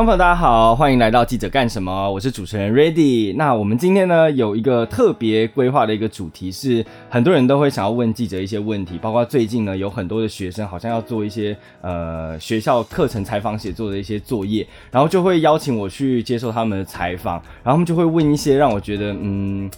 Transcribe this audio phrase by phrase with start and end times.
[0.00, 2.10] 观众朋友，大家好，欢迎来到记者干什么？
[2.10, 3.36] 我是主持人 Ready。
[3.36, 19.70] 那我们今天呢有一个特别规划的一个主题是，很多人都会想要问记者一些问题，包括最近呢有很多的学生好像要做一些呃学校课程采访写作的一些作业，然后就会邀请我去接受他们的采访，然后他们就会问一些让我觉得嗯。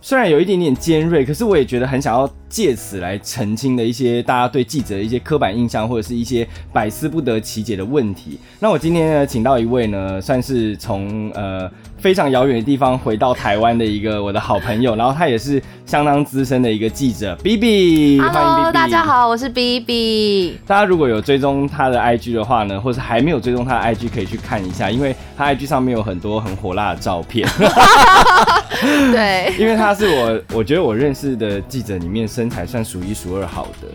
[0.00, 8.38] 虽然有一点点尖锐，可是我也觉得很想要借此来澄清的一些大家对记者的一些刻板印象，或者是一些百思不得其解的问题。
[8.60, 11.70] 那我今天呢，请到一位呢，算是从呃。
[11.98, 20.58] 非常遥远的地方回到台湾的一个我的好朋友，然后他也是相当资深的一个记者，B B，欢迎 B B，大家好，我是 B B。
[20.64, 27.48] 大家如果有追踪他的 I G 的话呢，或是还没有追踪他的 I G，可以去看一下，因为他 I G 上面有很多很火辣的照片。
[29.10, 33.88] 对， 因为他是我，我觉得我认识的记者里面身材算数一数二好的。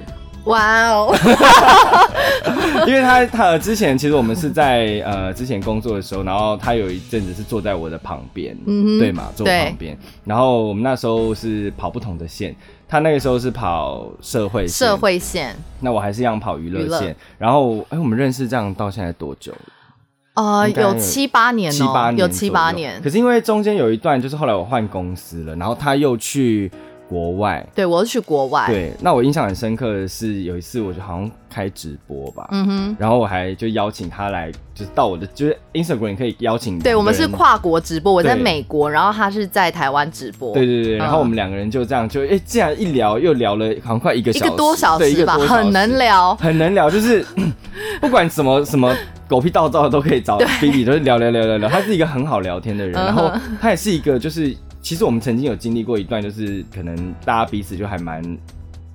[0.45, 1.16] 哇哦！
[2.86, 9.97] 因为他他之前其实我们是在呃之前工作的时候，然后他有一阵子是坐在我的旁边，嗯对嘛，坐旁边。
[10.25, 12.53] 然后我们那时候是跑不同的线，
[12.89, 17.16] 他那个时候是跑社会社会线，那我还是一样跑娱乐线。
[17.38, 19.53] 然后哎，我们认识这样到现在多久？
[20.33, 23.02] 呃，有七八年，七八年，有七八年。
[23.02, 26.69] 可是因为中间有一段，就是后来我换公司了，然后他又去。
[27.14, 28.66] 国外，对我是去国外。
[28.67, 36.80] 对，那我印象很深刻的是有一次，我就好像开直播吧，嗯哼，然后我还就邀请他来，就是到我的，就是 Instagram 可以邀请。
[36.80, 40.56] 对，我们是跨国直播，我在美国，然后他是在台湾直播。
[40.56, 47.23] 对对对，然后我们两个人就这样，就哎，这样一聊又聊了，好像快一个一个多小时吧，很能聊，很能聊，就是
[48.02, 48.91] 不管什么什么
[49.28, 51.69] 狗屁道道都可以找 B B，都是聊聊聊聊聊。
[51.69, 54.56] 他是一个很好聊天的人，然后他也是一个就是。
[54.84, 58.22] 其实我们曾经有经历过一段，就是可能大家彼此就还蛮，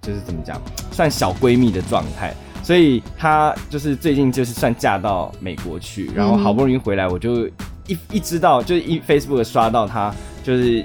[0.03, 0.61] 就是怎么讲，
[0.93, 2.35] 算小闺蜜的状态。
[2.63, 7.47] 所以她就是最近就是算嫁到美国去，然后好不容易回来，我就
[7.87, 10.15] 一一知道，就是一 Facebook 刷到她，
[10.45, 10.85] 就是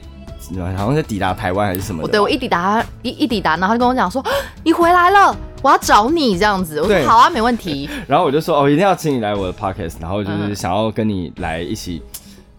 [0.78, 2.08] 好像是抵达台湾还是什么。
[2.08, 4.26] 对我一抵达一一抵达，然后就跟我讲说
[4.64, 6.80] 你回来了，我要找你这样子。
[6.80, 7.90] 我说好啊，没问题。
[8.08, 12.02] 然后我就说哦，一定要请你来我的 Podcast，然后就是想要跟你来一起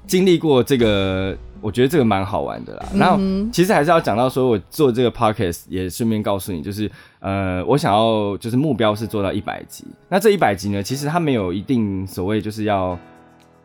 [0.06, 1.34] 经历过这个。
[1.64, 2.86] 我觉得这个蛮好玩的啦。
[2.94, 3.18] 然后
[3.50, 9.82] 其实还是要讲到说，我做这个 podcast 也顺便告诉你，就是呃，我想要就是目标是做到一百集。
[10.10, 12.98] 那这一百集呢，其实它没有一定所谓就是要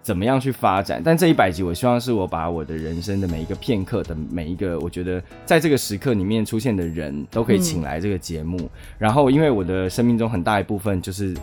[0.01, 1.01] 怎么样去发展。
[1.03, 8.69] 但这一百集，我希望是我把我的人生的每一个片刻的每一个，我觉得在这个时刻里面出现的人都可以请来这个节目。
[8.97, 11.35] 然后，因为我的生命中很大一部分就是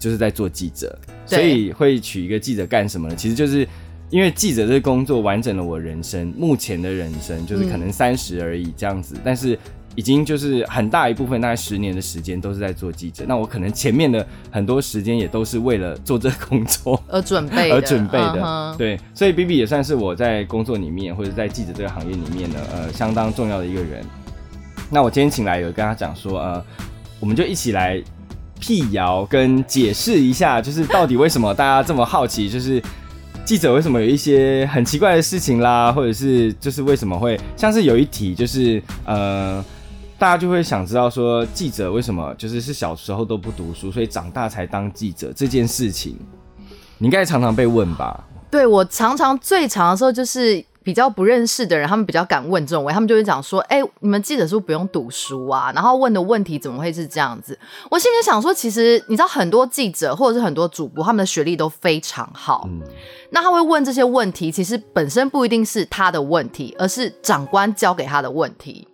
[0.00, 3.14] 就是在做记者，所以会取一个记者干什么呢？
[3.14, 3.64] 其实就是。
[4.10, 9.56] 因为记者这个工作完整了我人生，目前的人生就是可能三十而已这样子，但是
[9.94, 13.24] 已经就是很大一部分，大概十年的时间都是在做记者。
[13.28, 18.74] 那我可能前面的很多时间也都是为了做这个工作而准备而准备的。
[18.78, 24.04] 对，所以 B B 也算是我在工作里面或者在记者这个行业里面呢，呃，相当重要的一个人。
[24.90, 26.64] 那我今天请来有跟他讲说，呃，
[27.20, 28.02] 我们就一起来
[28.58, 32.82] 辟谣跟解释一下，就是到底为什么大家这么好奇，就是。
[33.50, 39.60] 记者为什么有一些很奇怪的事情啦，或者是就是为什么会像是有一题，就是呃，
[40.16, 46.16] 大家就会想知道说记者为什么就是是小时候都不读书，所以长大才当记者这件事情，
[46.98, 48.22] 你应该常常被问吧？
[48.52, 50.64] 对我常常最长的时候就是。
[50.82, 55.70] 比较不认识的人，他们比较敢问这种问他们就会讲说：“哎，你们记者是不是不用读书啊？
[55.74, 57.58] 然后问的问题怎么会是这样子？”
[57.90, 62.66] 我心里想说，其实你知道，很多记者或者是很多主播，他们的学历都非常好。
[63.28, 68.88] 那他会问这些问题，其实本身不一定是他的问题，而是长官交给他的问题。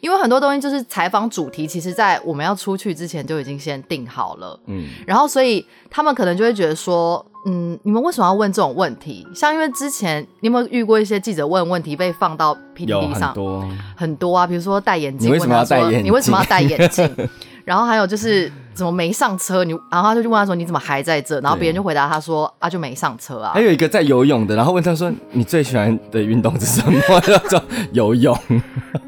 [0.00, 4.58] 因为很多东西就是采访主题，其实在我们要出去之前就已经先定好了。
[4.66, 7.26] 嗯，然后所以他们可能就会觉得说。
[7.44, 9.26] 嗯，你们为什么要问这种问题？
[9.34, 13.28] 像因为之前你有没有遇过一些记者问问题被放到 PPT 上？
[13.28, 16.04] 很多很多啊，比如说戴眼镜，你为什么要戴眼镜？
[16.04, 17.28] 你为什么要戴眼镜？
[17.64, 19.64] 然后还有就是怎么没上车？
[19.64, 21.40] 你然后他就问他说你怎么还在这？
[21.40, 23.52] 然后别人就回答他说啊就没上车啊。
[23.54, 27.00] 还有一个在游泳的，然后问他说 你最喜欢的运动是什么？
[27.50, 27.60] 叫
[27.92, 28.36] 游泳。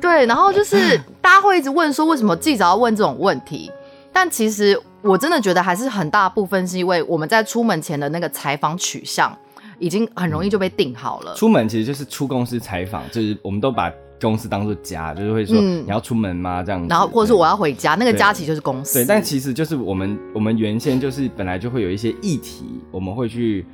[0.00, 3.70] 对，然后就是大家会一直问说为什么记者要问这种问题？
[4.12, 4.80] 但其实。
[5.04, 9.36] 我真的觉得还是很大部分是因为我们在出门前的那个采访取向
[9.78, 11.34] 已经很容易就被定好了。
[11.34, 16.62] 出门其实就是出公司采访，就是我们都把公司当做家，就是会说你要出门吗？
[16.62, 18.94] 这样子，然后或者是我要回家，那个家其实就是公司。
[18.94, 23.64] 对，但其实就是我们我们原先就是本来就会有一些议题，我们会去。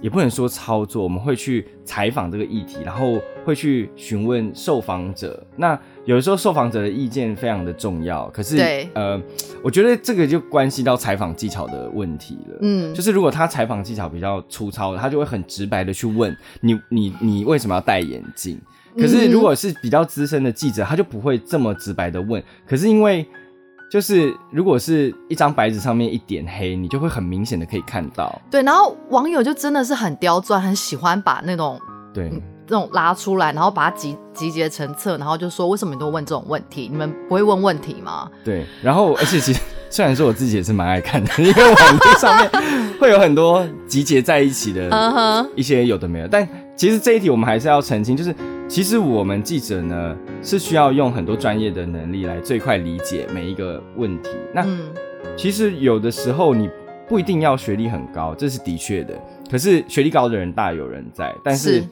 [0.00, 5.46] 也不能说操作，我们会去采访这个议题，然后会去询问受访者。
[5.56, 5.78] 那
[6.10, 9.16] 有的时候受访者的意见非常的重要，可是对呃，
[9.62, 12.58] 我觉得这个就关系到采访技巧的问题了。
[12.62, 18.60] 嗯，就是如果他采访技巧比较粗糙的，他就会很直白的去问你，你你为什么要戴眼镜？
[18.96, 22.42] 可是如果是比较资深的记者，他就不会这么直白的问。
[22.66, 23.24] 可是因为
[23.88, 28.36] 就是如果是一张白纸上面一点黑，你就会很明显的可以看到。
[28.50, 31.80] 对，然后网友就真的是很刁钻，很喜欢把那种
[32.12, 32.32] 对，
[32.70, 36.88] 这种拉出来，然后把它集集结成册，然后就说为什么你都问这种问题？
[36.88, 38.30] 你们不会问问题吗？
[38.44, 42.48] 对，然后而且其实虽然说我自己也是蛮爱看的，因为网络上面
[43.00, 44.88] 会有很多集结在一起的
[45.56, 48.32] 一些有的没有，但其实这一题我们还是要澄清，就是
[48.68, 54.30] 其实我们记者呢是需要用很多专业的能力来最快理解每一个问题。
[54.54, 54.94] 那嗯，
[55.36, 56.70] 其实有的时候你
[57.08, 59.14] 不一定要学历很高，这是的确的。
[59.50, 61.84] 可是学历高的人大有人在，但是是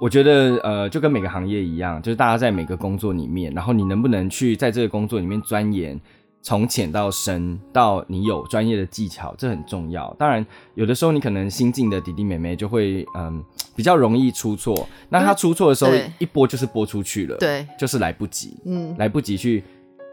[0.00, 5.98] 我觉得呃，就跟每个行业一样，就是大家在每个工作里面，然后你能不能去在这个工作里面钻研，
[6.42, 10.14] 从浅到深，到你有专业的技巧，这很重要。
[10.18, 10.44] 当然，
[10.74, 13.42] 有的时候你可能新进的弟弟妹妹就会嗯
[13.74, 19.64] 比较容易出错，那他出错的时候一播就是播出去了，，对，就是来不及，嗯，来不及去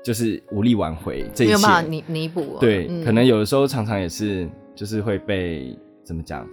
[0.03, 1.67] 就是无力挽回这一切没有。
[1.67, 6.47] 办法弥弥补，对，嗯可能有的时候常常也是就是会被怎么讲，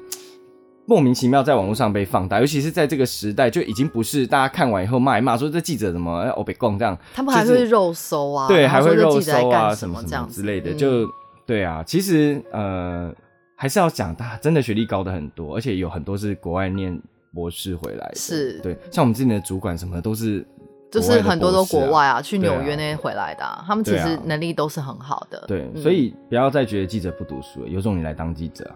[0.89, 10.79] 莫名其妙在网络上被放大，尤其是在这个时代，就已经不是大家看完以后骂一骂说这记者怎么欧北共这样，他们还是会肉搜啊，对，还会肉搜啊干什什么什么之类的，嗯。
[10.79, 11.07] 就
[11.45, 13.13] 对啊，其实呃
[13.55, 16.99] 还是要讲，他真的学历高的很多，而且有很多是国外念
[17.35, 18.59] 博士回来的，是。
[18.61, 20.43] 对，像我们之前的主管什么都是
[20.91, 25.45] 就是很多都国外啊，去纽约那些回来的啊、他们其实能力都是很好的。
[25.47, 28.75] 对，嗯所以不要再觉得记者不读书了，有种你来当记者啊。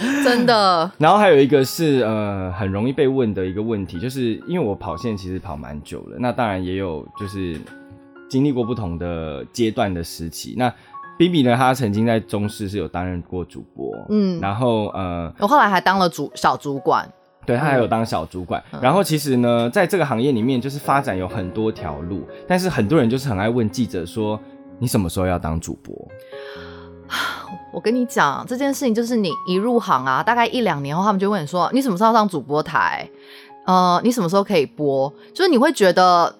[0.24, 7.58] 真的，然后还有一个是呃很容易被问的一个问题，就是因为我跑线其实跑蛮久了，那当然也有就是
[8.28, 10.54] 经历过不同的阶段的时期。
[10.56, 10.72] 那
[11.18, 17.10] B B 呢，他曾经在中视是有担任过主播，嗯然后呃，我后来还当了主小主管，
[17.48, 18.62] 对他还有当小主管。
[18.82, 24.38] 然后其实呢，在这个行业里面，就是发展有很多条路，但是很多人就是很爱问记者说，
[24.78, 25.96] 你什么时候要当主播？
[27.72, 33.08] 我跟你讲这件事情，就是你一入行啊，大概一两年后，他们就问你说，你什么时候上主播台？
[33.66, 35.10] 呃，你什么时候可以播？
[35.32, 36.34] 就是你会觉得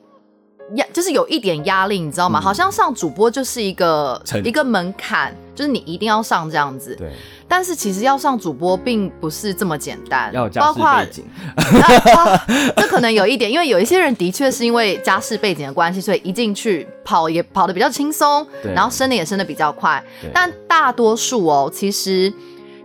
[0.74, 2.38] 压，就是有一点压力，你知道吗？
[2.38, 6.94] 嗯好像上主播就是一个一个门槛，就是你一定要上这样子。
[6.96, 7.10] 对，
[7.48, 11.24] 但是其实要上主播并不是这么简单，包括背景，
[11.56, 20.02] 啊 这可能有一点，因为有一些人的确是因为家世背景的关系，所以一进去跑也跑得比较轻松，然后升的也升的比较快。
[20.32, 22.32] 但大多数哦，其实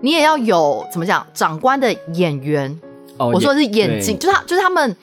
[0.02, 2.80] 你也要有怎么讲，长官的眼缘。
[3.18, 4.98] 哦我说的是也眼睛，就是他，就是他们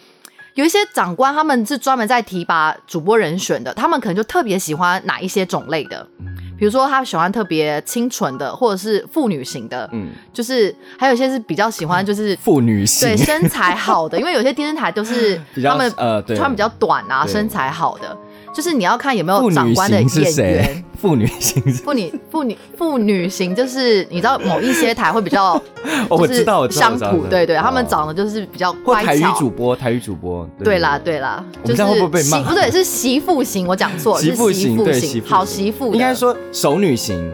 [0.61, 6.07] 有一些长官，他们是专门在提拔主播人选的，他们可能就特别喜欢哪一些种类的。
[6.19, 6.27] 嗯。
[6.59, 13.09] 比如说，他喜欢特别清纯的，或者是妇女型的，嗯，就是还有一些是比较喜欢就是 妇女型。
[13.09, 16.37] 对身材好的，因为有些电视台都是 他们呃对。
[16.37, 18.15] 穿比较短啊，身材好的，
[18.53, 20.43] 就是你要看有没有长官的型是眼谁？
[20.53, 20.85] 缘。？
[21.01, 25.59] 妇女型是妇女妇女妇女型就是你知道某一些台会比较，
[26.11, 29.25] 就是乡土，对对，他们哦长得就是比较或台语。
[29.39, 30.79] 主播，台语主播，对。
[30.79, 32.39] 啦，对啦，就是我们这样会不会被骂？
[32.39, 37.33] 媳不对，是媳妇型，我讲错了，媳妇是媳型，对媳型，妇好媳妇，应该说熟女型，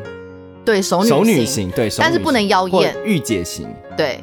[0.64, 2.94] 对熟女熟女型，对，但是不能妖艳。
[3.04, 4.20] 御姐型，对，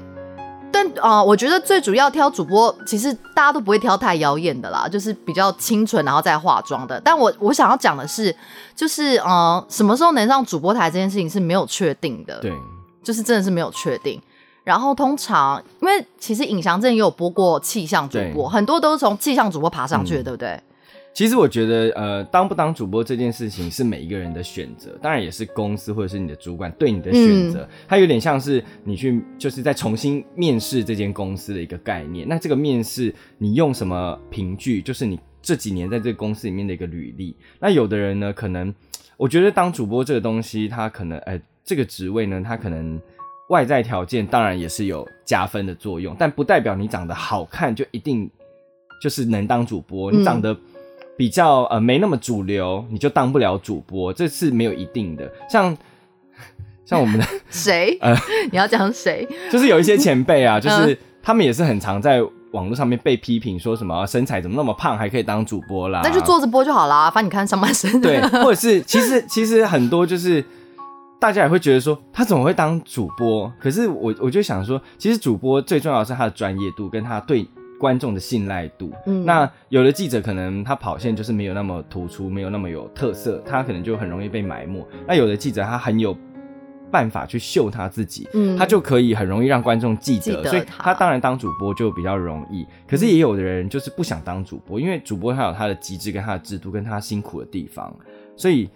[0.74, 7.00] 但啊、呃我觉得最主要挑主播，其实大家都不会挑太妖艳的啦，就是比较清纯，然后再化妆的。
[7.01, 8.36] 但我我想要讲的是，
[8.75, 12.51] 就是呃，什么时候能上主播台这件事情是没有确定的，对，
[13.03, 14.20] 就是真的是没有确定。
[14.63, 20.63] 然后通常，因为其实尹翔正也有播过气象主播，很多都是从气象主播爬上去的，嗯对不对？
[21.13, 27.67] 其实我觉得，呃，当不当主播这件事情是每一个人的选择，当然也是公司或者是你的主管对你的选择。
[27.88, 32.27] 它有点像是你去就是在重新面试这间公司的一个概念。
[32.27, 34.82] 那这个面试你用什么凭据？
[34.82, 37.36] 就是你这几年在这个公司里面的一个履历。
[37.60, 38.74] 那有的人呢，可能
[39.15, 43.00] 我觉得当主播这个东西，他可能，呃，这个职位呢，他可能。
[43.50, 48.27] 外在条件当然也是有加分的作用，但不代表你长得好看就一定
[49.01, 50.12] 就是能当主播。
[50.12, 50.58] 嗯你长得
[51.17, 55.29] 比较呃没那么主流，你就当不了主播，这是没有一定的。
[55.50, 55.75] 像
[56.86, 57.98] 像我们的 谁？
[58.01, 58.15] 呃
[58.51, 59.27] 你要讲谁？
[59.51, 68.00] 就是有一些前辈啊，嗯就是他们也是很常在网络上面被批评，说什么身材怎么那么胖还可以当主播啦，那就坐着播就好啦，反正你看上半身。
[68.01, 70.43] 对，或者是其实其实很多就是
[71.20, 73.51] 大家也会觉得说他怎么会当主播？
[73.60, 77.48] 可是我我就想说，其实主播最重要的是他的专业度跟他对
[77.84, 78.94] 观众的信赖度。
[79.06, 84.82] 嗯，那有的记者可能他跑线就是没有那么突出，没有那么有特色，他可能就很容易被埋没。
[85.06, 86.18] 那有的记者他很有
[86.90, 92.66] 办法去秀他自己，嗯，他就可以很容易让观众记得，所以他当然当主播就比较容易。
[92.88, 97.94] 可是也有的人就是不想当主播，因为主播他有他的机制跟他的制度跟他辛苦的地方，
[98.38, 98.70] 所以。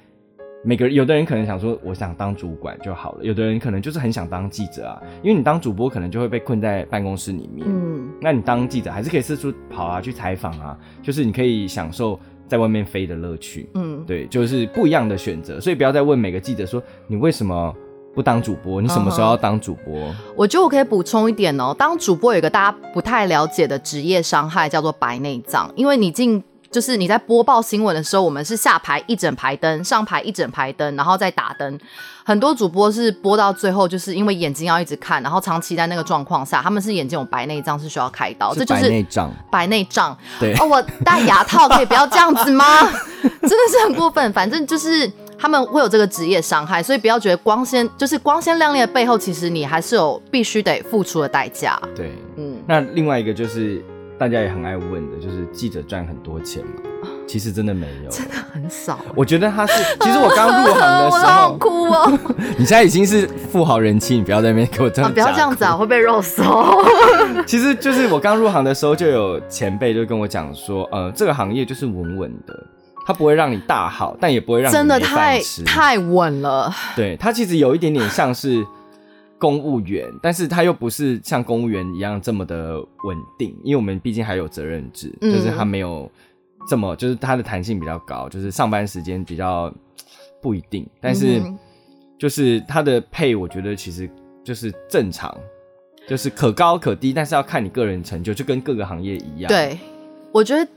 [0.64, 7.66] 每个人，有的人可能想说，我想当主管就好了；有的人可能就是很想当记者啊，因为你当主播可能就会被困在办公室里面。
[7.70, 13.70] 嗯，那你当记者还是可以四处跑啊，去采访啊，就是你可以享受在外面飞的乐趣。
[13.76, 15.62] 嗯，对，就是不一样的选择。
[15.62, 17.74] 所以不要再问每个记者说，你为什么
[18.14, 18.82] 不当主播？
[18.82, 20.14] 你什么时候要当主播？
[20.36, 26.44] 我觉得我可以补充一点哦，当主播有个大家不太了解的职业伤害，叫做白内障，因为你进。
[26.72, 31.80] 就是你在播报新闻的时候，我们是下排一整排灯，上排一整排灯，然后再打灯。
[32.26, 38.54] 很多主播是播到最后，就是因为眼睛要一直看，然后长期在那个状况下，他们是眼睛有白内障，是需要开刀。
[38.54, 39.32] 这就是白内障。
[39.50, 40.18] 白内障。
[40.40, 40.54] 对。
[40.58, 42.66] 哦，我戴牙套可以不要这样子吗？
[43.24, 44.34] 真的是很过分。
[44.34, 45.10] 反正就是
[45.40, 51.82] 他们会有这个职业伤害，所以不要觉得光鲜，就是光鲜亮丽的背后，其实你还是有必须得付出的代价。
[51.96, 52.58] 对，嗯。
[52.68, 53.82] 那另外一个就是。
[54.18, 56.72] 大家也很爱问的，就是记者赚很多钱吗？
[57.28, 59.00] 其实真的没有，真的很少。
[59.16, 62.20] 我觉得他是，其实我刚入行的时候， 哭哦。
[62.58, 66.44] 你现在已经是富豪人妻，你不要在那边给我这样， 不要这样子啊，会被肉搜。
[67.46, 72.54] 其实就是我刚入行的时候，就有前辈就跟我讲说，呃，这个行业就是稳稳的，
[73.06, 76.74] 它不会让你大好，但也不会让你真的太太稳了。
[76.96, 78.66] 对，它其实有一点点像是。
[79.40, 86.10] 公务员，但是他又不是像公务员一样这么的稳定，因为我们毕竟还有责任制，就是他没有
[86.68, 89.74] 这么，就是他的弹性比较高，就是上班时间比较
[90.42, 91.42] 不一定，但是
[92.18, 94.10] 就是他的配，我觉得其实
[94.44, 95.36] 就是正常，
[96.08, 99.48] 就是可高可低，但是要看你个人成就，就跟各个行业一样。
[99.48, 99.78] 对，
[100.32, 100.68] 我觉得。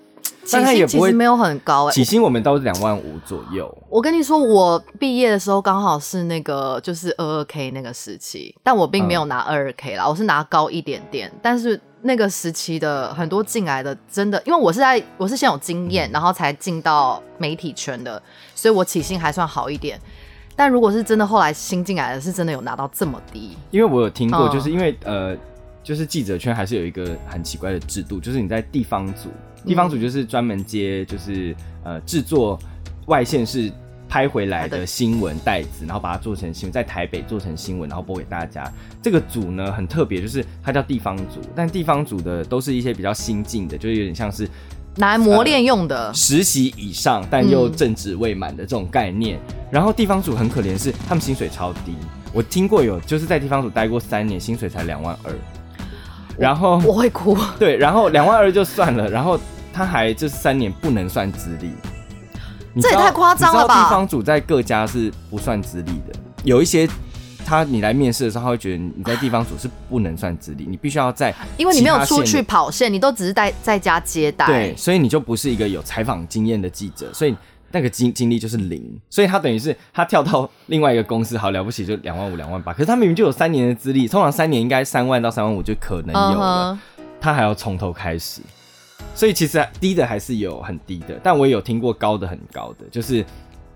[0.51, 3.73] 但他也不会没有很高哎，起薪我们都是两万五左右。
[3.89, 11.31] 我跟你说，我毕业的时候刚好是那个就是二二 k 那个时期，但我并没有拿二二 k 啦，我是拿高一点点。
[11.43, 18.23] 但是那个时期的很多进来的真的，因为我是在我是先有经验，然后才进到媒体圈的，
[18.55, 20.01] 所以我起薪还算好一点。
[20.57, 25.37] 但如果是真的后来新进来的是真的有拿到这么低，因为我有听过，就是因为呃。
[25.83, 29.31] 就是记者圈还是有一个很奇怪的制度，就是你在地方组，
[29.67, 32.59] 地方组就是专门接，就是呃制作
[33.07, 33.71] 外线是
[34.09, 38.71] 拍回来的新闻袋子，然后把它做成新闻，在台北做成新闻，然后播给大家。
[39.03, 44.49] 这个组呢很特别，就是它叫地方组，但地方组的都是一些比较新进的，就是有点像是
[44.97, 49.39] 拿来磨练用的实习以上，但又正职未满的这种概念。
[49.71, 51.95] 然后地方组很可怜，是他们薪水超低。
[52.33, 55.33] 我听过有就是在地方组待过三年，薪水才两万二。
[56.39, 57.37] 然后我会哭。
[57.59, 59.39] 对，然后两万二就算了，然后
[59.73, 61.71] 他还这三年不能算资历，
[62.81, 63.83] 这也太夸张了吧？
[63.83, 66.89] 地方组在各家是不算资历的，有一些
[67.45, 77.37] 他你来面试的时候，他会觉得你在地方组是不能算资历，你必须要在，因为你没有出去跑线，你都只是在在家接待，对，所以你就不是一个有采访经验的记者，所以。
[77.73, 86.79] 那个经经历就是零，所以他等于是他跳到另外一个公司，好了不起就两万五两万八，可是他明明就有三年的资历，通常三年应该三万到三万五就可能有了，
[87.21, 88.41] 他还要从头开始，
[89.15, 93.25] 所以其实低的还是有很低的，但我也有听过高的很高的，就是。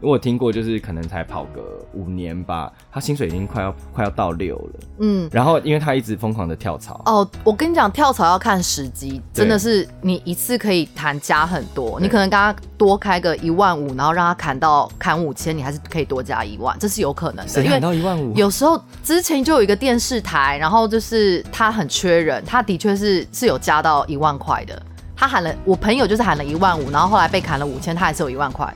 [0.04, 4.80] 我听过，就是可能才跑个五年吧，他薪水已经快要快要到六了。
[4.98, 7.00] 嗯，然后因为他一直疯狂的跳槽。
[7.06, 17.62] 哦，我跟你讲，跳槽要看时机，真的是你一次可以谈加很多，你可能跟他多开个一万五，然后让他砍到砍五千，你还是可以多加一万，这是有可能的。
[17.64, 18.34] 砍到一万五？
[18.34, 24.80] 有时候之前就有一个电视台，然后就是他很缺人，他的确是是有加到一万块的。
[25.16, 28.72] 他喊了，我朋友就是喊了一万五，然后后来被砍了五千，他还是有一万块。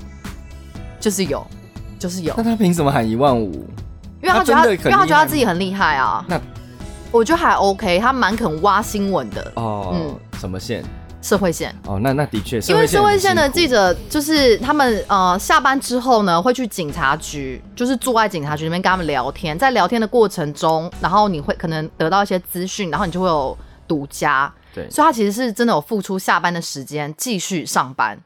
[1.09, 1.47] 就是有，
[1.99, 2.35] 就是有。
[2.37, 3.67] 那他凭什么喊一万五？
[4.21, 6.23] 因为他觉得，因为他觉得他自己很厉害啊。
[6.29, 6.39] 那
[7.11, 9.53] 我觉得还 OK，他蛮肯挖新闻的。
[9.55, 10.85] 哦，嗯，什么线？
[11.23, 11.75] 社会线。
[11.87, 19.59] 哦，那那的确，因为社会线的记者就是他们呃下班之后呢，会去警察局，就是坐在警察局里面跟他们聊天。
[19.59, 24.53] 在聊天的过程中，然后你会可能得到一些资讯，然后你就会有独家。
[24.75, 28.19] 对，所以他其实是真的有付出下班的时间继续上班。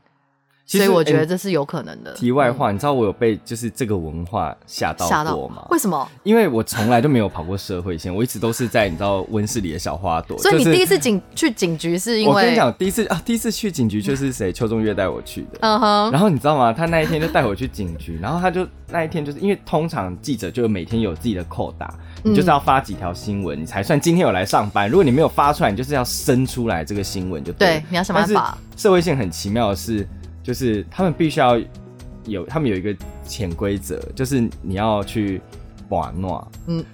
[0.78, 2.12] 所以我觉得这是有可能的。
[2.14, 5.66] 题外话，你知道我有被就是这个文化吓到过吗？
[5.70, 6.08] 为什么？
[6.22, 10.38] 因为我从来都没有跑过社会线，我一直都是在你知道温室里的小花朵。
[10.38, 12.32] 所以你第一次警去警局是因为？
[12.32, 14.52] 我跟你讲，第一次啊，第一次去警局就是谁？
[14.52, 15.58] 邱中月带我去的。
[15.60, 16.10] 嗯哼。
[16.10, 16.72] 然后你知道吗？
[16.72, 24.88] 他那一天就带我去警局，然后他就那一天就是因为通常记者就每天有自己的扣打，你就是要发几条新闻，你才算今天有来上班。
[24.88, 27.82] 如果你没有发出来，你就是要生出来这个新闻就对。
[27.90, 28.56] 你要想办法。
[28.76, 30.08] 社会线很奇妙的是。
[30.42, 31.61] 就是他们必须要
[32.26, 32.94] 有，他们有一个
[33.25, 35.40] 潜规则，就是你要去
[35.88, 36.84] 把诺，嗯，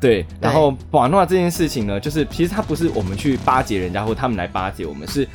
[0.00, 5.26] 对，然后把诺这件事情呢，就是其实他不是我们去巴结人家，或他们来巴结我们，是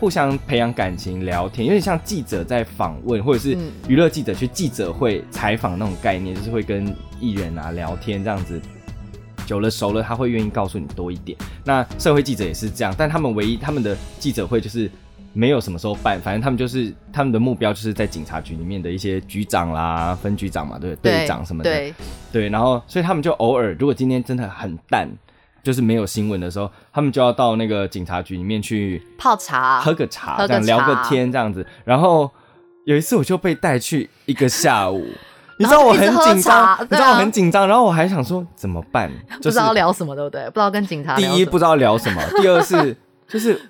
[0.00, 3.56] 互相培养感情、聊天，有点像记者在访问，或者是
[3.88, 8.60] 娱乐记者去记者会采访那种概念，就是会跟艺人啊聊天这样子，
[9.46, 11.38] 久了熟了，他会愿意告诉你多一点。
[11.64, 14.90] 那社会记者也是这样，但他们唯一他们的记者会就是。
[15.36, 21.94] 没有什么时候办，反正他们就是他们的目标就是在警察局里面的一些局长啦、分局长嘛，对队长什么的，对
[22.32, 25.10] 对，然后所以他们就偶尔，如果今天真的很淡，
[25.64, 31.66] 就是没有新闻的时候，他们就要到那个警察局里面去泡茶、喝个茶、这样聊个天这样子。
[31.84, 32.30] 然后
[32.84, 35.04] 有一次我就被带去一个下午，
[35.58, 39.10] 你知道我很紧张，你知道我很紧张，然后我还想说怎么办，
[39.42, 40.44] 不知道聊什么，对不对？
[40.44, 41.16] 不知道跟警察。
[41.16, 43.60] 第一不知道聊什么，第二是就是。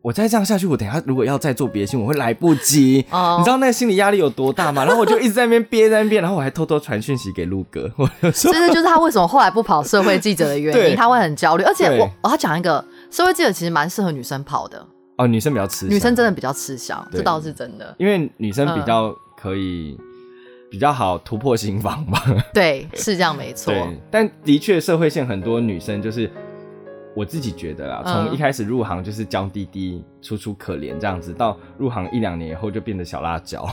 [0.00, 3.04] 我再这样下去，我等下如果要再做别的新闻，我会来不及。
[3.38, 4.84] 你知道那个心理压力有多大吗？
[4.84, 7.90] 然后我就一直在那边憋在那边，然后我还偷偷传讯息给陆哥。
[8.32, 11.64] 其实就是他为什么后来不跑社会记者的原因，他会很焦虑。
[11.64, 14.86] 而且我我要讲一个社会记者其实蛮适合女生跑的
[15.16, 17.94] 哦，女生比较吃，女生真的比较吃香，这倒是真的。
[17.98, 19.98] 因为女生比较可以
[20.70, 22.22] 比较好突破心防吧？
[22.54, 23.74] 对，是这样没错。
[24.10, 26.30] 但的确社会线很多女生就是。
[27.16, 33.68] 我自己觉得啊，从一开始入行就是娇滴滴、楚楚可怜这样子，到入行一两年以后就变得小辣椒。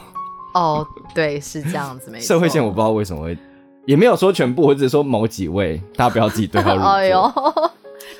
[0.53, 2.25] 哦，对，是这样子，没错。
[2.27, 3.37] 社会线我不知道为什么会，
[3.85, 6.89] 也没有说全部，或者说某几位，大家不要自己对号入座。
[6.91, 7.33] 哎呦，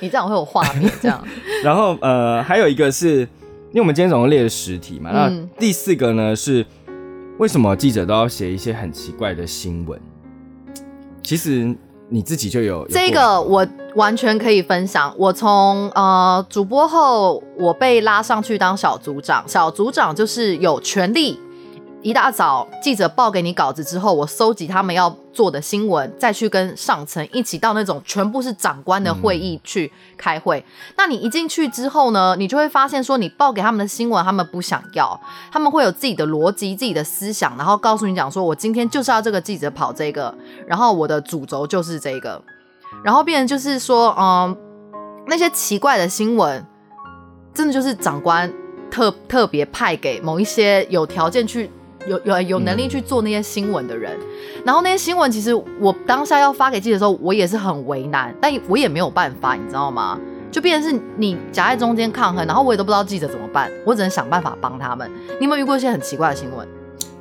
[0.00, 1.20] 你这样会有画面这样。
[1.64, 6.64] 然后呃，还有一个是，因为我们今天总共列了十题嘛，那第四个呢是
[7.38, 10.00] 为什么记者都要写一些很奇怪的新闻？
[11.22, 11.74] 其实。
[12.08, 15.12] 你自己就有这个，我完全可以分享。
[15.18, 21.40] 我从呃主播后，我被拉上去当小组长，小组长就是有权利。
[22.02, 30.64] 一大早记者报给你稿子之后，我搜集他们要做的新闻，再去跟上层一起到那种全部是长官的会议去开会。
[30.96, 35.18] 那你一进去之后呢，你就会发现说，你报给他们的新闻他们不想要，
[35.50, 40.32] 他们会有自己的逻辑、自己的思想，然后告诉你讲说，我今天就是要这个记者跑这个，
[40.68, 42.40] 然后我的主轴就是这个，
[43.02, 44.56] 然后变成就是说，嗯，
[45.26, 46.64] 那些奇怪的新闻，
[47.54, 48.52] 真的就是长官
[48.90, 51.70] 特特别派给某一些有条件去。
[52.08, 54.16] 有有有能力去做那些新闻的人，
[54.64, 60.16] 然后那些新闻其实我当下要发给记者的时候，我也是很为难，但我也没有办法，你知道吗？
[60.52, 65.10] 就变成是你夹在中间抗衡，然后我也都不知道记者怎么办，我只能想办法帮他们。
[65.40, 66.64] 你有没有遇过一些很奇怪的新闻？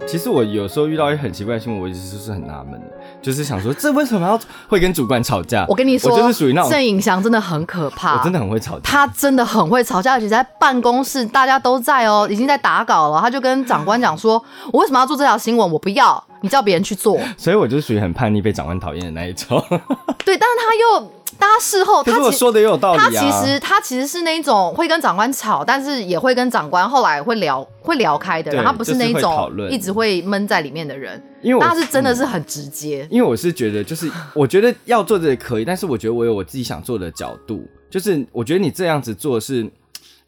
[0.06, 2.93] 其实我有时候遇到一些很奇怪的新闻，我其实是很纳闷的，
[3.26, 5.66] 就是想说这为什么要会跟主管吵架？
[5.68, 14.40] 我跟你说，我就是属于那种郑颖翔真的很可怕，我真的很会吵架，他真的很会吵架，而且在办公室大家都在哦，已经在打稿了，他就跟长官讲说
[14.72, 15.72] ：“我为什么要做这条新闻？
[15.72, 19.60] 我不要，你叫别人去做。”所以我就属于很叛逆、被长官讨厌的那一种。
[20.24, 21.12] 对，但是他又。
[21.38, 23.04] 大家事后，他说的也有道理啊。
[23.04, 28.63] 他其实他其实是那种会跟长官吵，但是也会跟长官后来会聊会聊开的人。
[28.63, 31.21] 他不是那种一直会闷在里面的人。
[31.41, 33.08] 因为他是真的是很直接。
[33.12, 37.63] 因为我是觉得，就是我觉得要做这可以，但是我觉得我有我自己想做的角度。
[37.89, 39.69] 就是我觉得你这样子做是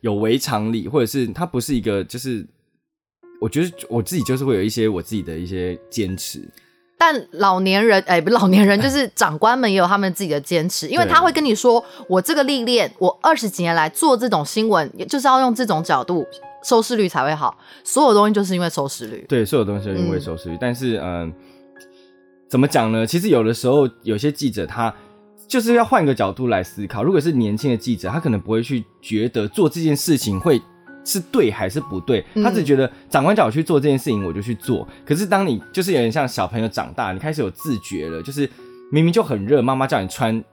[0.02, 2.46] 有违常理，或者是他不是一个，就是
[3.42, 6.48] 我觉得我自己就是会有一些我自己的一些坚持。
[7.00, 16.26] 但老年人，哎，不，老年人 就是长官们也有他们自己的坚持，因为他会跟你说，我这个历练，我二十几年来做这种新闻，就是要用这种角度，
[16.64, 17.56] 收视率才会好。
[17.84, 20.58] 所有东西就是因为收视率，对，所有东西就是因为收视率。
[20.60, 21.32] 但是，嗯，
[22.50, 23.06] 怎么讲呢？
[23.06, 24.92] 其实有的时候，有些记者他
[25.48, 27.04] 就是要换个角度来思考。
[27.04, 30.60] 如果是年轻的记者，他可能不会去觉得做这件事情会。
[31.08, 32.24] 是对还是不对？
[32.44, 34.86] 他只觉得长官叫我去做这件事情，我就去做。
[35.06, 38.50] 可是当你就是有点像小朋友长大，你开始有自觉了，就是
[38.92, 40.44] 明明就很热，妈妈叫你穿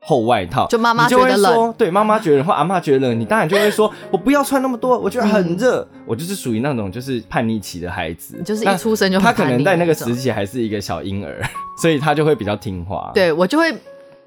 [0.00, 5.86] 厚外套，就妈妈觉得冷，对，妈妈觉得或阿妈觉得冷， 你当然就会说，我不要穿那么多，我觉得很热。
[6.06, 11.42] 我就是属于那种就是叛逆期的孩子，就是一出生就他可能在那个时期还是一个小婴儿，
[11.82, 13.10] 所以他就会比较听话。
[13.12, 13.74] 对我就会。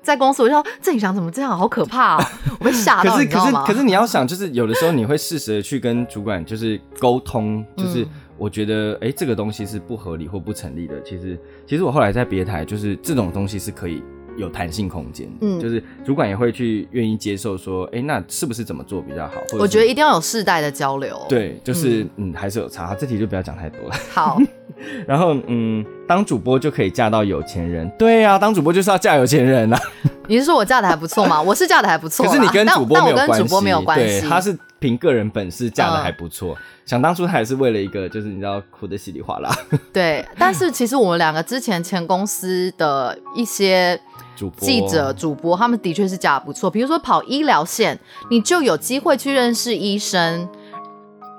[0.08, 2.32] 在公司，我就说郑宇翔怎么这样，好可怕啊！
[2.60, 11.02] 我被吓到，可是可是可是你要想，就是有的时候你会适时的去跟主管就是沟通，就是我觉得哎、诶这个东西是不合理或不成立的。
[11.04, 14.02] 其实，其实我后来在别台，就是这种东西是可以
[14.38, 19.42] 有弹性空间，嗯就是主管也会去愿意接受说，哎、那是不是怎么做比较好？
[19.52, 22.88] 或者我觉得一定要有世代的交流。，对，就是嗯还是有差。
[22.88, 23.96] 好这题就不要讲太多了。
[24.12, 24.40] 好，
[25.08, 29.80] 然后嗯，当主播就可以嫁到有钱人，对啊，当主播就是要嫁有钱人啊。
[30.30, 31.42] 你是说我嫁的还不错吗？
[31.42, 34.28] 我是嫁的还不错，可是你跟主播但没有关系，我跟主播没有关对，系。
[34.28, 36.56] 他是凭个人本事嫁的嗯还不错。
[36.86, 39.50] 想当初他也是为了一个，就是你知道哭的稀里哗啦。
[39.94, 44.00] 对，但是其实我们两个之前前公司的一些
[44.36, 46.70] 主播记者、主播，他们的确是嫁的不错。
[46.70, 47.98] 比如说跑医疗线，
[48.30, 50.48] 你就有机会去认识医生，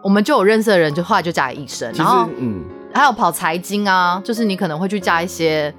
[0.02, 1.90] 我们就有认识的人，就后来就嫁给医生。
[1.94, 2.62] 然后嗯，
[2.98, 5.72] 还有跑财经啊，就是你可能会去嫁一些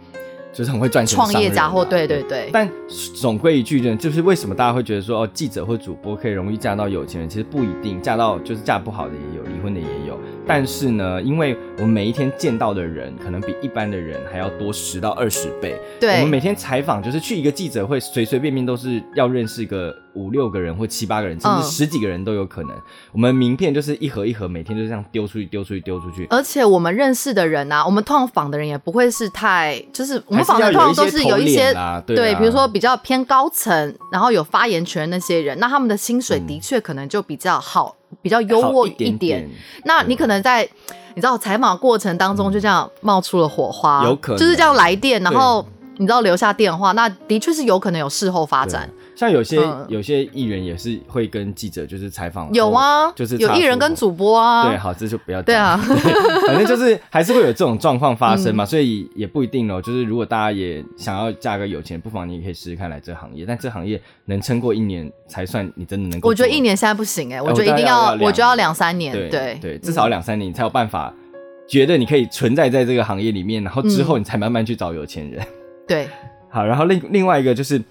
[0.54, 2.50] 就是很会赚钱的创业家或对对对。
[2.54, 2.68] 但
[3.14, 7.30] 总归一句呢，就是为什么大家会觉得说哦，记者或主播可以容易嫁到有钱人？
[7.30, 10.18] 其实不一定，嫁到就是嫁不好的也有，离婚的也有。
[10.48, 15.78] 但是呢，因为我们每一天见到的人，可能比一般的人还要多十到二十倍。
[16.02, 22.72] 我们每天采访，就是去一个记者会，随随便便都是要认识一个五六个人或七八个人，甚嗯至十几个人都有可能。
[23.14, 26.28] 我们名片就是一盒一盒，每天就这样丢出去、丢出去、丢出去。
[26.30, 31.74] 而且我们认识的人啊，我们通常访的人也不会是太，就是我们访的通常都是有一些
[32.06, 39.40] 对啊比如说比较偏高层，然后有发言权的那些人，那他们的薪水嗯的确可能就比较好，比较优渥一点点。
[39.40, 39.50] 点
[39.86, 40.68] 那你可能在
[41.16, 45.66] 你知道采访过程当中就这样冒出了火花，有可能就是这样来电，然后
[45.98, 48.90] 你知道留下电话，那的确是有可能有事后发展。
[49.20, 49.86] 像有些、嗯。
[49.90, 55.46] 有些艺人也是会跟记者就是采访，有啊，就是有艺人跟主主播啊，对，好，这就不要讲。
[55.46, 55.78] 对啊，
[56.48, 59.82] 反正就是还是会有这种状况发嗯生嘛，所以也不一定哦。
[59.82, 66.30] 就是如果大家也想要嫁个有钱，不妨你也可以试试看来这行业，但这行业能撑过一年才算你真的能够。
[66.30, 69.58] 我觉得一年现在不行哎、我觉得一定要我觉得要两三年，对对。
[69.62, 71.14] 对，至少两三年你才有办法
[71.68, 75.46] 觉得你可以存在在这个行业里面，然后之后你才慢慢去找有钱人。
[75.88, 76.08] 对，
[76.50, 77.82] 好，然后另另外一个就是，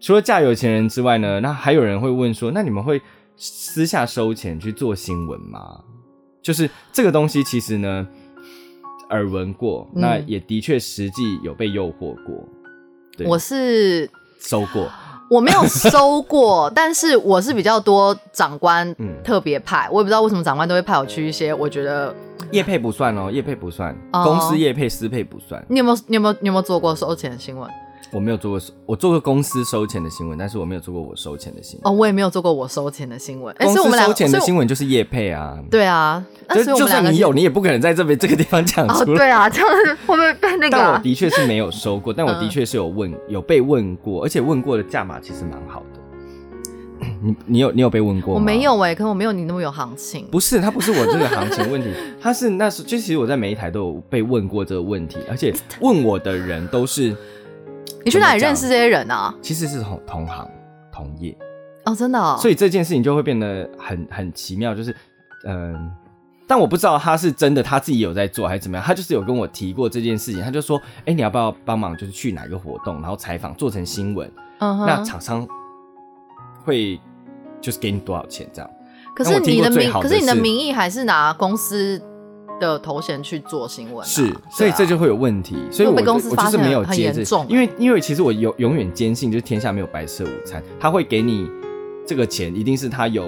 [0.00, 3.00] 除了嫁有钱人之外呢，那还有人会问说，那你们会
[3.36, 5.82] 私下收钱去做新闻吗？
[6.42, 8.06] 就是这个东西，其实呢，
[9.10, 10.00] 耳闻过，嗯。
[10.00, 12.48] 那也的确实际有被诱惑过，
[13.14, 13.26] 对。
[13.26, 14.10] 我是
[14.40, 14.90] 收过，
[15.30, 19.22] 我没有收过， 但是我是比较多长官嗯。
[19.22, 22.14] 特别派，我也不知道为什么长官都会派我去一些我觉得
[22.52, 24.24] 业配不算哦，业配不算，哦。
[24.24, 25.62] 公司业配私配不算。
[25.68, 27.68] 你有没有你有没有你有没有做过收钱的新闻？
[28.12, 31.92] 我没有做过，我做过公司收钱的新闻，但是我没有做过我收钱的新闻。
[31.92, 39.18] 哦，我也没有做过我收钱的新闻，哎，公司收钱的新闻就是叶配啊，对啊，那就是算你有，你也不可能在这边这个地方讲哦，出来。
[39.18, 41.00] 对啊，这样子会不会被那个但我啊？
[41.02, 46.00] 的确是没有收过， 但我的嗯确是有问，有被问过，而且问过的价码其实蛮好的。
[47.22, 48.40] 你你有你有被问过吗？
[48.40, 50.26] 我没，有哎，可能我没有你那么有行情。
[50.30, 51.88] 不是，他不是我这个行情问题，
[52.20, 57.14] 他是那时就其实我在每一台都有被问过这个问题，而且问我的人都是
[58.04, 59.34] 你去哪里认识这些人啊？
[59.42, 60.48] 其实是同同行
[60.92, 61.36] 同业，
[61.84, 64.94] 哦，真的哦，所以这件事情就会变得很很奇妙，就是
[65.46, 65.90] 嗯。
[66.46, 75.46] 但我不知道他是真的他自己有在做还是怎么样，他就是有跟我提过这件事情，他就说，哎、你要不要帮忙，就是去哪个活动，然后采访做成新闻，那厂商
[76.64, 76.98] 会
[77.60, 78.68] 就是给你多少钱这样？
[79.14, 82.02] 可是你的名，可是你的名义还是拿公司
[82.60, 91.50] 的头衔去做新闻啊、是，所以这就会有问题，所以我我就是没有很接这因为因为其实我永永远坚信，就是天下没有白吃的午餐，他会给你
[92.06, 93.24] 这个钱，一定是他有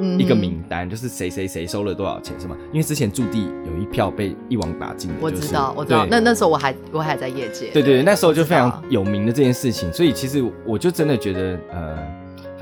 [0.00, 2.56] 嗯一个名单，就是谁谁谁收了多少钱，是吗？
[2.72, 11.98] 因为之前驻地有一票被一网打尽的，就是我知道，我知道，那那时候我还我还在业界，对对对，那时候就非常有名的这件事情，所以其实我就真的觉得，呃，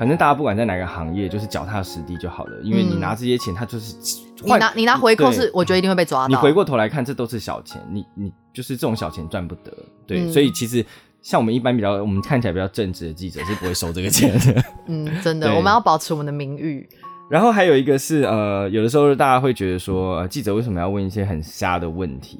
[0.01, 3.95] 反正大家不管在哪个行业，就是脚踏实地就好了，因为你嗯拿这些钱，他就是
[4.43, 6.27] 你拿你拿回扣是，我觉得一定会被抓到。
[6.27, 9.71] 你回过头来看，这都是小钱，你你就是这种小钱赚不得，
[10.07, 10.83] 对，嗯所以其实
[11.21, 14.63] 像我们一般比较，我们看起来比较正直的记者是不会收这个钱的。
[14.89, 16.89] 嗯，真的，我们要保持我们的名誉。
[17.29, 22.39] 然后还有一个是，呃，有的时候大家会觉得说，呃，记者为什么要问一些很瞎的问题？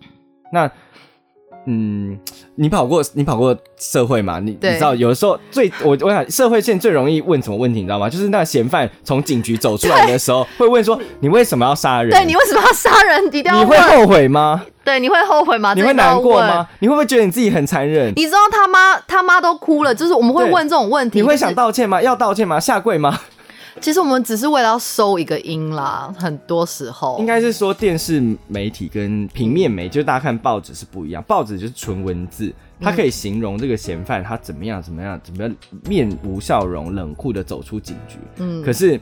[0.51, 0.67] 那，
[1.65, 2.17] 嗯，
[2.55, 4.39] 你跑过你跑过社会嘛？
[4.39, 8.09] 你你知道有的时候最我我想社会现在最容易问什么问题，你知道吗？
[8.09, 12.09] 就是那嫌犯从警局走出来的时候，会问说你为什么要杀人？
[12.09, 13.25] 对你为什么要杀人？
[13.31, 13.77] 你会。
[13.91, 14.63] 后悔吗？
[14.85, 15.73] 对，你会后悔吗？
[15.73, 16.65] 你会难过吗？？
[16.79, 18.13] 你会不会觉得你自己很残忍？
[18.15, 21.19] 你知道他妈他妈都哭了，就是我们会问这种问题。
[21.19, 22.01] 你会想道歉吗？
[22.01, 22.59] 要道歉吗？
[22.59, 23.19] 下跪吗？
[23.79, 27.17] 其实我们只是为了要收一个音啦，很多时候。
[27.19, 35.55] 应该是说电视媒体跟平面媒，就是大家看报纸是不一样，报纸就是纯文字，它可以形容这个嫌犯他怎么样怎么样怎么样
[35.87, 38.17] 面无笑容、冷酷的走出警局。
[38.37, 38.61] 嗯。
[38.61, 38.99] 可是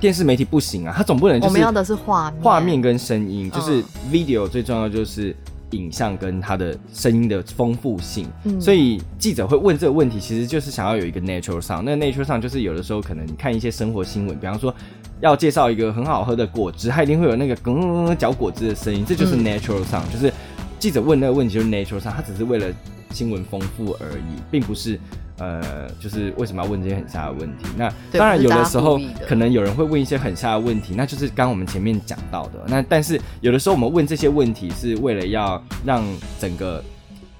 [0.00, 5.34] 电视媒体不行啊，它总不能就是我们要的是画面，画面跟声音，就是嗯 video 最重要就是
[5.74, 8.26] 影像跟它的声音的丰富性。
[8.44, 11.82] 嗯所以记者会问这个问题，其实就是想要有一个 natural sound。
[11.82, 14.74] 那个 natural sound 就是有的时候可能你看一些生活新闻，比方说
[15.20, 20.32] 要介绍一个很好喝的果汁，它一定会有那个嗯嗯嗯嚼果汁的声音，这就是嗯 natural sound，、就是
[20.78, 22.66] 记者问那个问题就是 natural sound，它只是为了
[23.10, 24.98] 新闻丰富而已，并不是。
[25.38, 27.66] 呃，就是为什么要问这些很瞎的问题？
[27.76, 32.64] 那当然有的时候的可能有人会问一些很瞎的问题，那就是刚刚我们前面讲到的。
[32.68, 36.04] 那但是有的时候我们问这些问题是为了要让
[36.38, 36.82] 整个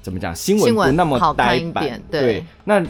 [0.02, 2.84] 怎么讲新闻不那么呆板对那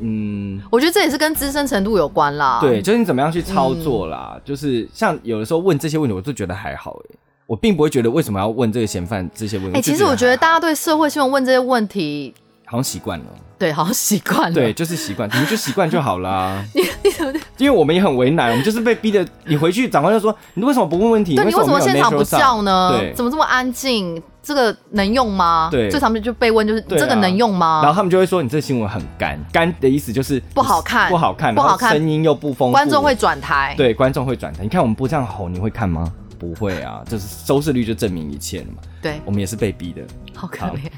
[0.00, 0.60] 嗯。
[0.70, 2.58] 我觉得这也是跟资深程度有关啦。
[2.60, 4.40] 对，就是你怎么样去操作嗯啦？
[4.44, 9.78] 就是像有的时候问这些问题，我就觉得还好哎，我并不会觉得为什么要问这个嫌犯这些问题。
[9.78, 12.34] 哎、其实我觉得大家对社会新闻问这些问题，
[12.72, 13.26] 好像习惯了，
[13.58, 14.54] 对，好像习惯了。
[14.54, 16.64] 对，，就是习惯，你们就习惯就好啦。
[16.74, 17.32] 你你怎么？
[17.58, 19.22] 因为我们也很为难，我们就是被逼的。
[19.44, 21.36] 你回去，长官就说：“你为什么不问问题？
[21.36, 22.96] 对，你为什么现场不叫呢？
[22.98, 24.22] 对怎么这么安静？
[24.42, 25.68] 这个能用吗？
[25.70, 27.80] 对最常就被问就是啊这个能用吗？
[27.82, 33.74] 然后他们就会说：“你这新闻很干，干的意思就是不好看不好看，不好看声音又不丰富，观众会转台。
[33.76, 34.62] 对观众会转台。
[34.62, 36.10] 你看我们不这样吼，你会看吗？
[36.38, 38.82] 不会啊，就是收视率就证明一切了嘛。
[39.02, 40.02] 对，我们也是被逼的。
[40.34, 40.90] 好可怜。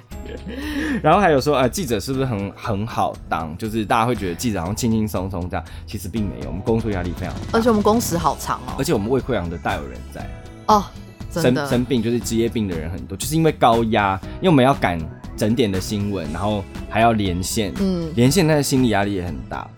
[1.03, 3.57] 然后还有说，呃，记者是不是很很好当？
[3.59, 8.75] 就是大家会觉得记者好像轻轻松松这样，其实并没有，我们工作压力非常大，而且我们工时好长哦。
[8.79, 10.29] 而且我们胃溃疡的大有人在。
[10.67, 10.85] 哦，
[11.31, 14.99] 生生病就是职业病的人很多，就是因为高压，因为我们要赶
[15.37, 19.69] 整点的新闻，然后还要连线，嗯，连线他的心理压力也很大。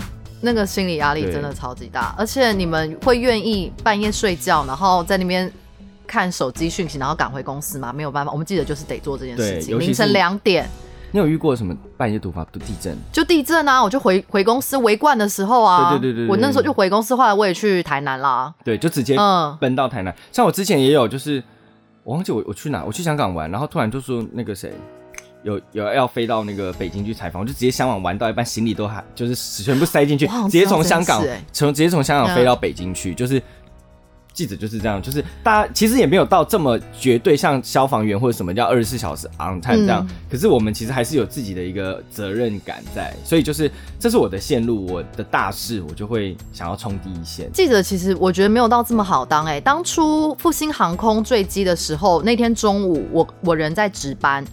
[0.41, 5.51] 那个心理压力真的超级大，而且你们会愿意半夜睡觉，然后在那边
[6.07, 7.93] 看手机讯息，然后赶回公司嘛？
[7.93, 9.79] 没有办法，我们记得就是得做这件事情。
[9.79, 10.69] 凌晨两点
[11.13, 12.97] 你有遇过什么半夜突发地震？
[13.13, 18.53] 就地震啊，我就回回公司围观的时候啊，对对对对对我那时候就回公司，后来我也去台南啦。
[18.65, 20.15] 对，就直接嗯奔到台南。
[20.33, 21.43] 像我之前也有，就是
[22.03, 24.73] 我忘记我我去哪，我去香港玩，然后突然就说那个谁。
[25.43, 33.41] 有有要飞到那个北京去采访，我就直接香港玩到一半，行李都还就是全部塞进去，直接从香港从直接从香港飞嗯到北京去，就是
[34.37, 47.51] 记者就是这样，就是大家其实也没有到这么绝对，像消防员或者什么叫二十四小时 on time 这样，嗯可是我们其实还是有自己的一个责任感在，所以就是这是我的线路，我的大事，我就会想要冲第一线。
[47.51, 54.45] 记者其实我觉得没有到这么好当哎、当初复兴航空坠机的时候，那天中午我我人在值班，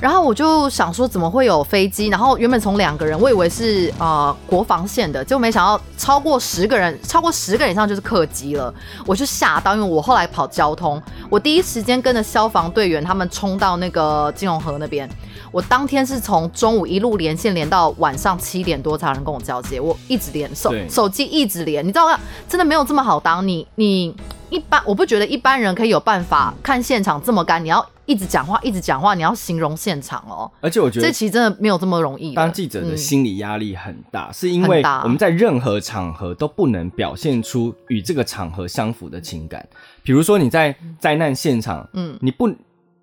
[0.00, 2.06] 然后我就想说怎么会有飞机？
[2.06, 8.72] 然后原本从两个人，我以为是呃国防线的，结果没想到超过十个人，超过十个人以上就是客机了，
[9.04, 15.08] 我就吓到，因为我后来跑交通，我第一时间跟着消防队员他们冲到那个金融河那边。
[15.50, 22.20] 我当天是从中午一路连线连到晚上七点多才有人跟我交接，我一直连手手机一直连，你知道吗？
[22.48, 23.46] 真的没有这么好当。
[23.48, 24.14] 你你
[24.50, 30.50] 一般我不觉得一般人可以有办法看现场这么干，你要一直讲话一直讲话，你要形容现场哦。
[30.62, 32.34] 而且我觉得这其实真的没有这么容易。
[32.34, 39.64] 当记者的嗯心理压力很大，是因为我们在任何场合都不能表现出与这个场合相符的情感。
[40.02, 42.50] 比如说你在灾难现场，嗯你不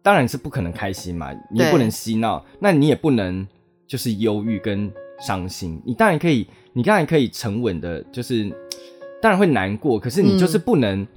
[0.02, 3.48] 当然是不可能开心嘛，你也不能嬉闹，那你也不能
[3.88, 4.92] 就是忧郁跟
[5.22, 5.80] 伤心。
[5.86, 8.52] 你当然可以，你当然可以沉稳的，就是
[9.22, 11.08] 当然会难过，可是你就是嗯不能。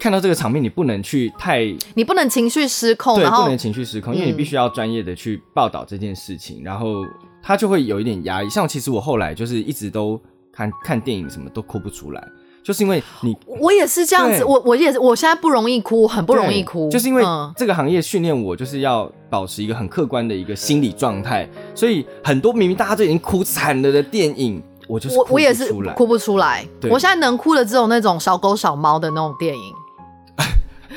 [0.00, 7.04] 看到这个场面，你不能去太你不能情绪失控，对，不能情绪失控，因为你嗯必须要专业的去报道这件事情，然后
[7.42, 8.48] 他就会有一点压抑。
[8.48, 10.18] 像其实我后来就是一直都
[10.50, 12.28] 看看电影什么都哭不出来，
[12.64, 25.92] 就是因为你我也是这样子，我我也是，我现在不容易哭，很不容易哭，就是因为嗯这个行业训练我就是要保持一个很客观的一个心理状态，所以很多明明大家都已经哭惨了的电影，我就是哭我我也是不出来。
[25.94, 26.66] 哭不出来。
[26.80, 29.74] 对我现在能哭的只有那种小狗小猫的那种电影，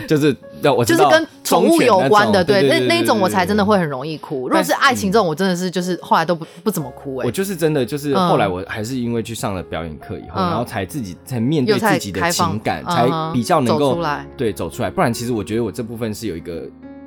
[0.08, 3.64] 就是让我就是跟宠物有关的，对，那那那种我才真的。
[3.64, 4.50] 会很容易哭。
[4.50, 14.90] 如果是爱情这种，我真的是就是后来都不不怎么哭哎、我就是真的，就是嗯后来我还是因为去上了表演课以后，嗯然后才自己才面对自己的情感，嗯才比较能够走出来对走出来。
[14.90, 16.56] 不然其实我觉得我这部分是有一个，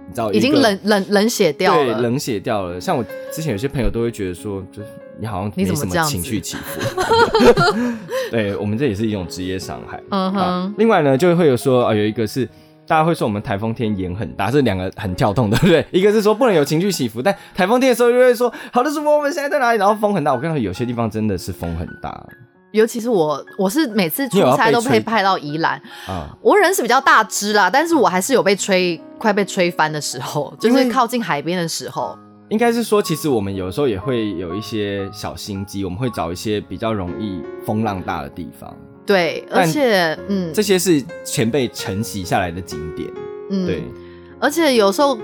[0.08, 1.92] 你知道，已经冷冷冷血掉了。
[1.92, 2.80] 对冷血掉了。
[2.80, 4.88] 像我之前有些朋友都会觉得说，就是
[5.20, 6.80] 你好像你没什么情绪起伏。
[8.32, 10.02] 对我们这也是一种职业伤害。
[10.08, 12.48] 嗯哼啊另外呢，就会有说啊、有一个是。
[12.86, 15.84] 大家会说我们台风天眼很大，这两个很跳动，对不对？
[15.90, 19.78] 一个是说不能有情绪起伏，但台风天的时候就会说好的，主播我们现在在哪里？
[19.78, 22.26] 然后风很大，我跟你说有些地方真的是风很大
[22.72, 26.28] 尤其是我，我是每次出差都被吹派到宜兰，啊。
[26.42, 32.16] 我人是比较大只啦，但是我还是有被吹快被吹翻的时候，就是靠近海边的时候。
[32.48, 38.72] 应该是说，其实我们有时候也会有一些小心机，我们会找一些比较容易风浪大的地方。
[39.06, 43.08] 对，而且嗯，这些是前辈承袭下来的经典，
[43.50, 43.82] 嗯，对，
[44.40, 45.16] 而且有时候。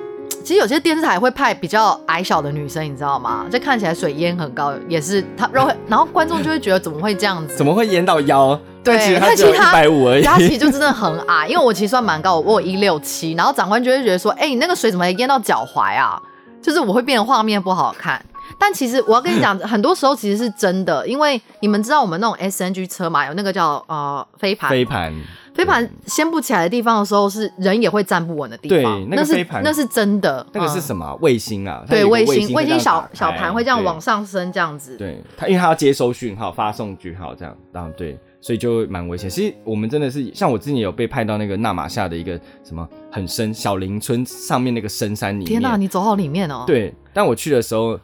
[0.44, 3.46] 其实有些电视台会派比较矮小的女生，你知道吗？
[3.48, 7.54] 就看起来水淹很高，也是她，然后 然后观众就会觉得怎么会这样子？
[7.54, 8.58] 怎么会淹到腰？
[8.82, 16.20] 对，他其实他一百五而已， 他其实就真的很矮，因为我其实算蛮高，我一六七，然后长官就会觉得说，哎，你那个水怎么淹到脚踝啊？
[16.60, 18.20] 就是我会变得画面不好看。
[18.58, 25.12] 但其实我要跟你讲， 很多时候其实是真的，因为你们知道我们那种 SNG 车嘛，有那个叫呃飞盘，飞盘。
[25.54, 29.00] 飞盘掀不起来的地方的时候，是人也会站不稳的地方。
[29.00, 30.46] 对，那个飞盘那是真的。
[30.50, 31.14] 那个是什么？
[31.20, 31.84] 卫星啊？
[31.86, 34.96] 对，卫星，卫星小小盘会这样往上升，这样子。
[34.96, 39.28] 对，它因为它要接收讯号，发送讯号，这样，然后对，所以就蛮危险。
[39.28, 45.46] 其实我们真的是，像我之前有被派到那个纳马夏的一个什么很深小林村上面那个深山里面。
[45.46, 46.64] 天哪，你走好里面哦。
[46.66, 48.00] 对，但我去的时候。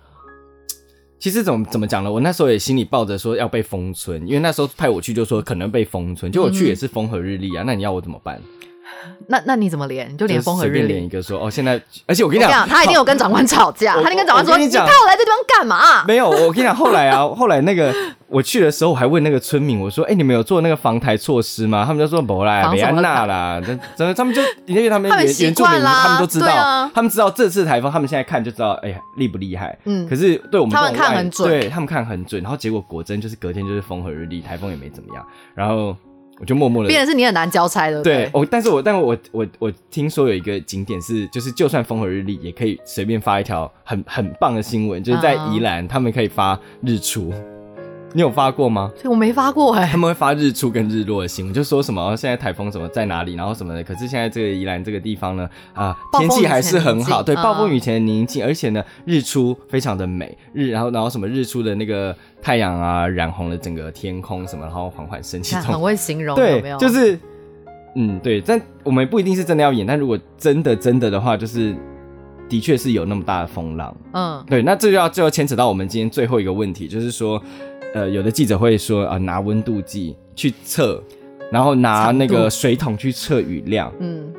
[1.18, 2.12] 其实怎么怎么讲呢？
[2.12, 7.64] 我那时候也心里抱着说要被封村，因为那时候派我去就说可能被封村，结果去也是风和日丽啊。
[7.66, 8.40] 那你要我怎么办？
[9.28, 10.16] 那那你怎么连你？
[10.16, 10.82] 就连风和日丽？
[10.86, 16.04] 连一个说哦，现在而且我跟你讲，他一定有跟长官吵架， 他一定跟长官说你派我来这地方干嘛？
[16.06, 17.94] 没有，我跟你讲，后来啊，后来那个。
[18.30, 29.78] 我去的时候，我还问那个村民，我说：“哎，你们有做那个防台措施吗？”他们就说：“不啦，没安娜啦。”真真，他们就因为他们原原住民，他们都知道，他们知道这次台风，他们现在看就知道，哎呀，厉不厉害？
[29.86, 30.06] 嗯。
[30.06, 35.96] 可是对我们他们看很准，对他们看很准，然后结果果真就是隔天就是风和日丽，台风也没怎么样，然后。
[36.40, 38.02] 我就默默的，变成是你很难交差的。
[38.02, 47.32] 对，我，但是我，但我，我，我听说有一个景点是，就是就算风和日丽，也可以随便发一条很很棒的新闻，就是在宜兰，他们可以发日出。
[48.14, 48.90] 你有发过吗？
[49.04, 49.86] 我没发过哎。
[49.86, 53.84] 他们会发日出跟日落的新闻，就说什么现在台风什么在哪里，然后什么的。
[53.84, 66.78] 可是现在这个宜兰这个地方呢，啊，天气还是很好，对，暴风雨前的宁静，而且呢，日出非常的美，日，然后然后什么日出的那个太阳啊，染红了整个天空什么，然后缓缓升起，很会形容，对，没有？
[66.78, 67.18] 就是，
[67.94, 71.76] 嗯，对，但我们不一定是真的要演，但如果真的真的的话，就是
[72.48, 77.40] 的确是有那么大的风浪，嗯，对，那这就要就要牵扯到我们今天最后一个问题，就是说。
[77.94, 81.02] 呃，有的记者会说啊，拿温度计去测，
[81.50, 83.90] 然后拿那个水桶去测雨量。
[83.98, 84.30] 嗯，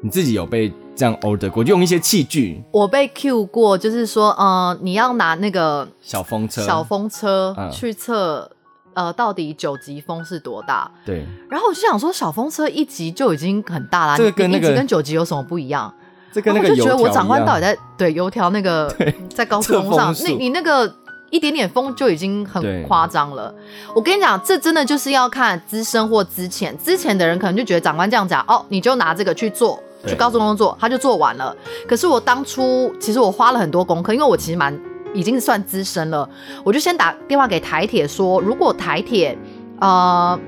[0.00, 2.62] 你自己有被这样 order 过，就用一些器具。
[2.70, 8.48] 我被 Q 过，就是说，呃，你要拿那个小风车，小风车去测，
[8.94, 10.88] 呃，到底九级风是多大？
[11.04, 11.26] 对。
[11.50, 15.92] 然后我就想说，小风车一级就已经很大了，这个跟那个跟九级有什么不一样？
[16.32, 18.94] 这跟那个我就觉得我长官到底在对油条那个
[19.34, 20.94] 在高速公路上，那你那个。
[21.32, 23.52] 一点点风就已经很夸张了。
[23.94, 26.76] 我跟你讲，这真的就是要看资深或资浅。
[26.76, 31.56] 资浅的人可能就觉得长官这样讲，哦，你就拿这个去做，去高速公路做，他就做完了。
[31.88, 34.78] 可是我当初其实我花了很多功课，因为我其实蛮
[35.14, 36.28] 已经算资深了，
[36.62, 39.34] 我就先打电话给台铁说，如果台铁，
[39.80, 40.38] 呃，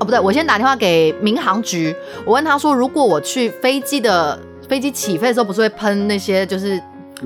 [0.00, 4.36] 哦不对，我先打电话给民航局，我问他说，如果我去飞机的
[4.68, 6.82] 飞机起飞的时候，不是会喷那些就是。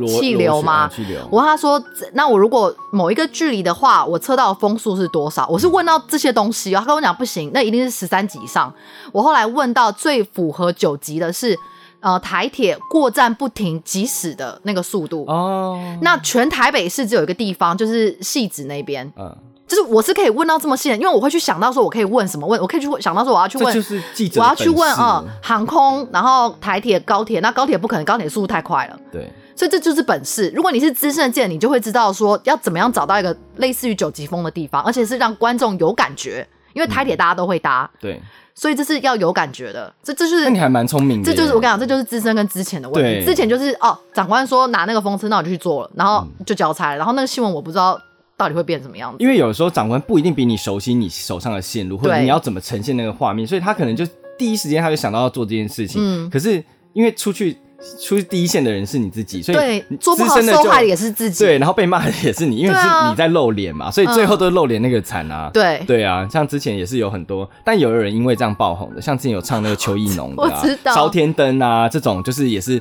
[0.07, 0.89] 气流吗？
[0.89, 1.83] 气流我问他说
[2.15, 8.73] ：“那我如果某一个距离的话，我测到的风速是多少？”我是问到这些东西，他跟我讲不行，那一定是十三级以上。
[9.13, 11.59] 我后来问到最符合九级的是，
[12.01, 15.79] 呃，台铁过站不停即驶的那个速度哦。
[16.01, 19.35] 那全台北市只有一个地方，就是戏子那边，嗯，
[19.69, 29.33] 就是我是可以问到这么细的，因为我会去想到说我可以问什么问，我可以去想到说我要去问，就是记者，我要去问啊，航空，然后台铁、高铁，那高铁不可能，高铁速度太快了，对。
[29.63, 30.51] 所以这就是本事。
[30.57, 36.45] 如果你是资深的记者，你就会知道说要怎么样找到一个类似于九级风的地方，而且是让观众有感觉。
[36.73, 38.21] 因为台铁大家都会搭，对，
[38.57, 39.95] 所以这是要有感觉的。
[40.03, 41.31] 这这是那你还蛮聪明的。
[41.31, 43.25] 这就是我跟你讲，这就是资深跟之前的问题。
[43.25, 46.97] 之前就是哦，长官说拿那个风车，那我就去做了，然后就交差了。
[46.97, 47.97] 然后那个新闻我不知道
[48.37, 49.19] 到底会变什么样子。
[49.21, 54.05] 因为有时候长官不一定比你熟悉你手上的线路，或者你要怎么呈现那个画面，所以他可能就
[54.37, 56.01] 第一时间他就想到要做这件事情。
[56.03, 56.53] 嗯，可是
[56.95, 57.57] 因为出去。
[58.01, 65.51] 出第一线的人是你自己，所以对做不好受害的也是自己，对，然后被骂的也是你，因为是你在露脸嘛，所以最后都是露脸那个惨啊。
[65.53, 65.83] 对。
[65.87, 70.63] 对啊，像之前也是有很多，但有的人因为这样爆红的，像之前有唱那个邱意浓的啊，
[70.95, 72.81] 烧天灯啊这种，就是也是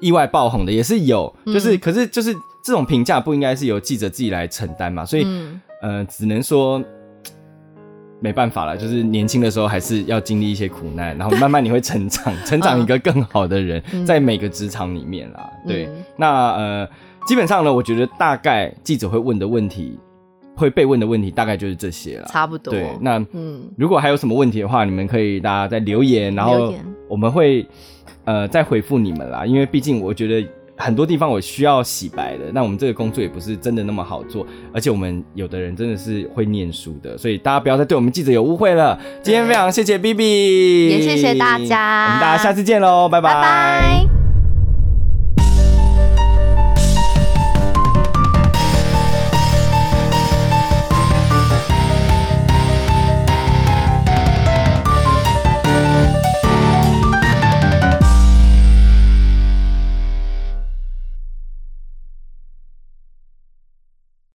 [0.00, 5.26] 意外爆红的，也是有，就是可是就是这种评价不应该是由记者自己来承担嘛，所以
[5.82, 6.82] 呃，只能说。
[8.22, 15.50] 没办法了，就是年轻的时候还是要经历一些苦难，然后慢慢你会成长， 成长一个更好的人，在每个职场里面啦。
[15.66, 16.88] 对，那呃，
[17.26, 19.98] 基本上呢，我觉得大概记者会问的问题，
[20.54, 22.28] 会被问的问题，大概就是这些了。
[22.28, 22.72] 差不多。
[22.72, 26.72] 对，那嗯，如果还有什么问题的话，你们可以大家再留言，然后
[27.08, 27.66] 我们会
[28.24, 29.44] 呃再回复你们啦。
[29.44, 30.48] 因为毕竟我觉得。
[30.82, 32.44] 很多地方我需要洗白的。
[32.52, 38.98] 那我们这个工作也不是真的那么好做，而且我们有的人真的是会念书的，所以大家不要再对我们记者有误会了。
[39.22, 44.21] 今天非常谢谢 B B，也谢谢大家，我们大家下次见喽，拜拜拜。